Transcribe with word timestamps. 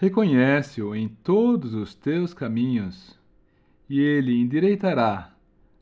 Reconhece-o 0.00 0.94
em 0.94 1.08
todos 1.08 1.74
os 1.74 1.92
teus 1.92 2.32
caminhos, 2.32 3.18
e 3.90 3.98
ele 3.98 4.40
endireitará 4.40 5.34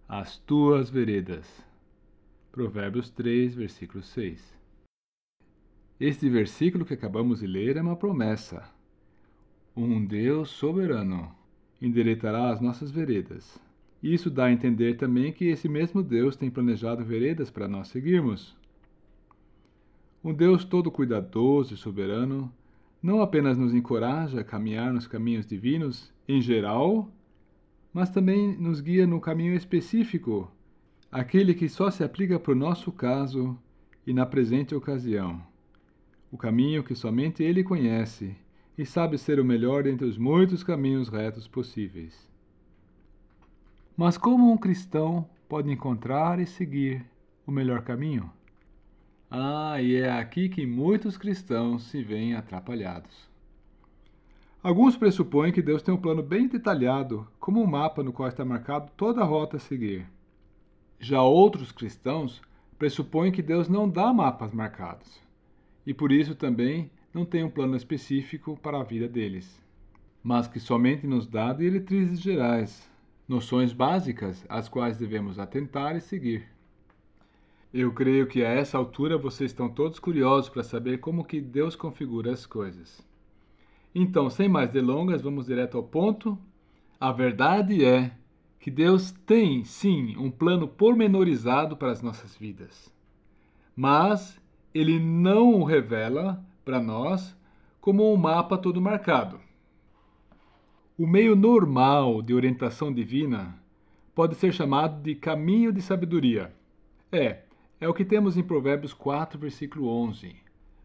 as 0.09 0.39
tuas 0.39 0.89
veredas. 0.89 1.47
Provérbios 2.51 3.11
3, 3.11 3.55
versículo 3.55 4.03
6. 4.03 4.57
Este 6.01 6.31
versículo 6.31 6.87
que 6.87 6.95
acabamos 6.95 7.41
de 7.41 7.47
ler 7.47 7.77
é 7.77 7.83
uma 7.83 7.95
promessa. 7.95 8.65
Um 9.77 10.03
Deus 10.03 10.49
soberano 10.49 11.31
endireitará 11.83 12.49
as 12.51 12.59
nossas 12.59 12.91
veredas. 12.91 13.61
Isso 14.03 14.31
dá 14.31 14.47
a 14.47 14.53
entender 14.53 14.97
também 14.97 15.31
que 15.31 15.45
esse 15.45 15.69
mesmo 15.69 16.03
Deus 16.03 16.37
tem 16.37 16.51
planejado 16.51 17.05
veredas 17.05 17.51
para 17.51 17.69
nós 17.69 17.89
seguirmos. 17.89 18.57
Um 20.25 20.33
Deus 20.33 20.65
todo 20.65 20.91
cuidadoso 20.91 21.75
e 21.75 21.77
soberano 21.77 22.51
não 23.07 23.23
apenas 23.23 23.57
nos 23.57 23.73
encoraja 23.73 24.41
a 24.41 24.45
caminhar 24.45 24.93
nos 24.93 25.07
caminhos 25.07 25.47
divinos 25.47 26.13
em 26.27 26.43
geral, 26.43 27.09
mas 27.93 28.11
também 28.11 28.57
nos 28.57 28.81
guia 28.81 29.07
no 29.07 29.21
caminho 29.21 29.55
específico, 29.55 30.51
aquele 31.11 31.55
que 31.55 31.69
só 31.69 31.89
se 31.89 32.03
aplica 32.03 32.37
para 32.37 32.51
o 32.51 32.57
nosso 32.57 32.91
caso 32.91 33.57
e 34.05 34.13
na 34.13 34.27
presente 34.27 34.75
ocasião. 34.75 35.41
O 36.33 36.37
caminho 36.37 36.83
que 36.83 36.97
somente 36.97 37.45
Ele 37.45 37.63
conhece 37.63 38.35
e 38.77 38.85
sabe 38.85 39.17
ser 39.19 39.39
o 39.39 39.45
melhor 39.45 39.87
entre 39.87 40.05
os 40.05 40.19
muitos 40.19 40.65
caminhos 40.65 41.09
retos 41.09 41.47
possíveis. 41.47 42.29
Mas 43.97 44.19
como 44.19 44.51
um 44.51 44.57
cristão 44.57 45.25
pode 45.49 45.71
encontrar 45.71 46.41
e 46.41 46.45
seguir 46.45 47.07
o 47.47 47.53
melhor 47.53 47.83
caminho? 47.83 48.29
Ah, 49.39 49.83
e 49.83 49.97
é 49.97 50.11
aqui 50.11 50.49
que 50.49 50.65
muitos 50.65 51.19
cristãos 51.19 51.83
se 51.83 52.03
veem 52.03 52.35
atrapalhados. 52.35 53.29
Alguns 54.63 54.97
pressupõem 54.97 55.53
que 55.53 55.61
Deus 55.61 55.83
tem 55.83 55.93
um 55.93 56.01
plano 56.01 56.23
bem 56.23 56.49
detalhado, 56.49 57.29
como 57.39 57.63
um 57.63 57.67
mapa 57.67 58.03
no 58.03 58.15
qual 58.15 58.31
está 58.31 58.47
marcado 58.47 58.91
toda 58.97 59.21
a 59.21 59.27
rota 59.27 59.59
a 59.59 59.61
seguir. 59.61 60.07
Já 60.99 61.21
outros 61.21 61.71
cristãos 61.71 62.41
pressupõem 62.79 63.31
que 63.31 63.43
Deus 63.43 63.69
não 63.69 63.87
dá 63.87 64.11
mapas 64.11 64.55
marcados, 64.55 65.21
e 65.87 65.93
por 65.93 66.11
isso 66.11 66.35
também 66.35 66.91
não 67.13 67.27
tem 67.27 67.45
um 67.45 67.51
plano 67.51 67.77
específico 67.77 68.59
para 68.63 68.81
a 68.81 68.85
vida 68.85 69.07
deles, 69.07 69.63
mas 70.23 70.49
que 70.49 70.59
somente 70.59 71.07
nos 71.07 71.27
dá 71.27 71.53
diretrizes 71.53 72.23
gerais, 72.23 72.91
noções 73.29 73.75
básicas 73.75 74.47
às 74.49 74.67
quais 74.67 74.97
devemos 74.97 75.39
atentar 75.39 75.95
e 75.95 76.01
seguir. 76.01 76.56
Eu 77.73 77.93
creio 77.93 78.27
que 78.27 78.45
a 78.45 78.49
essa 78.49 78.79
altura 78.79 79.19
vocês 79.19 79.51
estão 79.51 79.69
todos 79.69 79.99
curiosos 79.99 80.49
para 80.49 80.63
saber 80.63 80.99
como 80.99 81.25
que 81.25 81.41
Deus 81.41 81.77
configura 81.77 82.33
as 82.33 82.47
coisas. 82.47 83.05
Então, 83.95 84.31
sem 84.31 84.49
mais 84.49 84.71
delongas, 84.71 85.23
vamos 85.23 85.47
direto 85.47 85.77
ao 85.77 85.83
ponto. 85.83 86.39
A 87.01 87.13
verdade 87.13 87.85
é 87.85 88.13
que 88.61 88.71
Deus 88.71 89.11
tem, 89.11 89.65
sim, 89.65 90.17
um 90.17 90.31
plano 90.31 90.67
pormenorizado 90.69 91.77
para 91.77 91.91
as 91.91 92.03
nossas 92.03 92.37
vidas. 92.37 92.93
Mas 93.75 94.41
ele 94.75 94.99
não 94.99 95.55
o 95.55 95.65
revela 95.65 96.45
para 96.65 96.81
nós 96.81 97.37
como 97.81 98.13
um 98.13 98.17
mapa 98.17 98.59
todo 98.59 98.81
marcado. 98.81 99.41
O 100.99 101.07
meio 101.07 101.37
normal 101.37 102.21
de 102.21 102.35
orientação 102.35 102.93
divina 102.93 103.59
pode 104.15 104.35
ser 104.35 104.53
chamado 104.53 105.03
de 105.03 105.15
caminho 105.15 105.73
de 105.73 105.81
sabedoria. 105.81 106.55
É, 107.13 107.46
é 107.81 107.89
o 107.89 107.95
que 107.95 108.05
temos 108.05 108.37
em 108.37 108.43
Provérbios 108.43 108.95
4, 108.95 109.39
versículo 109.39 109.89
11. 109.89 110.35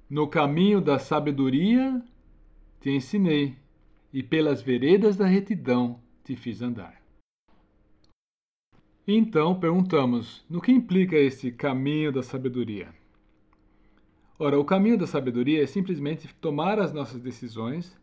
No 0.09 0.27
caminho 0.27 0.81
da 0.81 0.99
sabedoria 0.99 2.03
te 2.81 2.89
ensinei, 2.89 3.55
e 4.13 4.21
pelas 4.21 4.61
veredas 4.61 5.15
da 5.15 5.25
retidão 5.25 5.99
te 6.23 6.35
fiz 6.35 6.61
andar. 6.61 7.01
Então 9.07 9.59
perguntamos: 9.59 10.45
no 10.49 10.61
que 10.61 10.71
implica 10.71 11.15
esse 11.15 11.51
caminho 11.51 12.11
da 12.11 12.21
sabedoria? 12.21 12.89
Ora, 14.37 14.59
o 14.59 14.65
caminho 14.65 14.97
da 14.97 15.07
sabedoria 15.07 15.63
é 15.63 15.67
simplesmente 15.67 16.27
tomar 16.35 16.79
as 16.79 16.91
nossas 16.91 17.21
decisões 17.21 17.97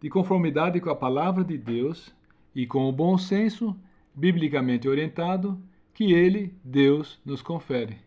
de 0.00 0.10
conformidade 0.10 0.80
com 0.80 0.90
a 0.90 0.96
palavra 0.96 1.44
de 1.44 1.56
Deus 1.56 2.14
e 2.54 2.66
com 2.66 2.88
o 2.88 2.92
bom 2.92 3.16
senso 3.16 3.74
biblicamente 4.14 4.88
orientado 4.88 5.58
que 5.94 6.12
ele, 6.12 6.52
Deus, 6.62 7.20
nos 7.24 7.40
confere. 7.40 8.03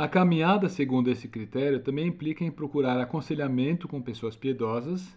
A 0.00 0.08
caminhada 0.08 0.66
segundo 0.66 1.10
esse 1.10 1.28
critério 1.28 1.78
também 1.78 2.06
implica 2.06 2.42
em 2.42 2.50
procurar 2.50 2.98
aconselhamento 2.98 3.86
com 3.86 4.00
pessoas 4.00 4.34
piedosas 4.34 5.14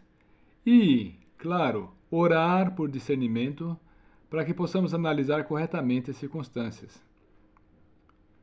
e, 0.65 1.13
claro, 1.37 1.89
orar 2.11 2.75
por 2.75 2.91
discernimento 2.91 3.79
para 4.29 4.43
que 4.43 4.53
possamos 4.53 4.93
analisar 4.93 5.45
corretamente 5.45 6.11
as 6.11 6.17
circunstâncias. 6.17 7.01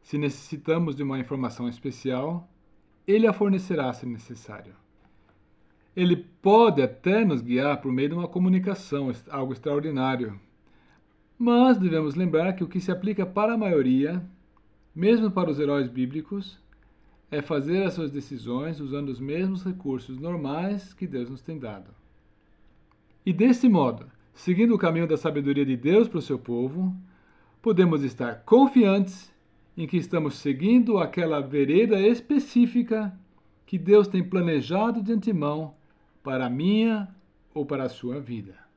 Se 0.01 0.17
necessitamos 0.17 0.97
de 0.97 1.03
uma 1.03 1.19
informação 1.19 1.69
especial, 1.69 2.49
ele 3.07 3.27
a 3.27 3.35
fornecerá 3.35 3.93
se 3.93 4.07
necessário. 4.07 4.73
Ele 5.95 6.17
pode 6.17 6.81
até 6.81 7.23
nos 7.23 7.43
guiar 7.43 7.83
por 7.83 7.93
meio 7.93 8.09
de 8.09 8.15
uma 8.15 8.27
comunicação, 8.27 9.13
algo 9.29 9.53
extraordinário. 9.53 10.41
Mas 11.39 11.77
devemos 11.77 12.15
lembrar 12.15 12.55
que 12.55 12.65
o 12.65 12.67
que 12.67 12.81
se 12.81 12.91
aplica 12.91 13.27
para 13.27 13.53
a 13.53 13.59
maioria 13.59 14.27
mesmo 15.01 15.31
para 15.31 15.51
os 15.51 15.59
heróis 15.59 15.89
bíblicos, 15.89 16.59
é 17.31 17.41
fazer 17.41 17.85
as 17.85 17.95
suas 17.95 18.11
decisões 18.11 18.81
usando 18.81 19.09
os 19.09 19.19
mesmos 19.19 19.65
recursos 19.65 20.19
normais 20.19 20.93
que 20.93 21.07
Deus 21.07 21.31
nos 21.31 21.41
tem 21.41 21.59
dado. 21.59 21.91
E 23.25 23.33
desse 23.33 23.67
modo, 23.67 24.05
seguindo 24.35 24.75
o 24.75 24.79
caminho 24.79 25.07
da 25.07 25.17
sabedoria 25.17 25.65
de 25.65 25.75
Deus 25.75 26.07
para 26.07 26.19
o 26.19 26.23
seu 26.23 26.39
povo, 26.39 26.95
podemos 27.63 28.05
estar 28.05 28.43
confiantes 28.45 29.33
em 29.75 29.87
que 29.87 29.97
estamos 29.97 30.35
seguindo 30.35 30.99
aquela 30.99 31.41
vereda 31.41 31.99
específica 31.99 33.11
que 33.65 33.79
Deus 33.79 34.07
tem 34.07 34.23
planejado 34.23 35.03
de 35.03 35.13
antemão 35.13 35.73
para 36.23 36.45
a 36.45 36.51
minha 36.51 37.09
ou 37.55 37.65
para 37.65 37.85
a 37.85 37.89
sua 37.89 38.21
vida. 38.21 38.70